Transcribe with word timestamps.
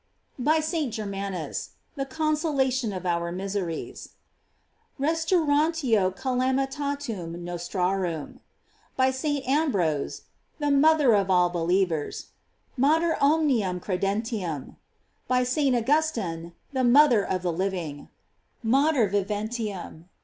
"J 0.39 0.43
By 0.43 0.59
St. 0.61 0.91
Germanus: 0.91 1.73
The 1.93 2.07
consolation 2.07 2.91
of 2.91 3.05
our 3.05 3.31
miseries: 3.31 4.13
"Restauratio 4.99 6.09
ealamitatum 6.15 7.37
nostrarum."§ 7.37 8.39
By 8.95 9.11
St. 9.11 9.47
Ambrose: 9.47 10.23
The 10.57 10.71
mother 10.71 11.13
of 11.13 11.29
all 11.29 11.49
believers: 11.51 12.29
"Mater 12.75 13.15
omnium 13.21 13.79
credenti 13.79 14.43
urn. 14.43 14.77
"|| 15.03 15.27
By 15.27 15.43
St. 15.43 15.75
Augustine: 15.75 16.53
The 16.73 16.83
mother 16.83 17.23
of 17.23 17.43
the 17.43 17.53
living:" 17.53 18.09
Mater 18.63 19.07
viventium." 19.07 20.05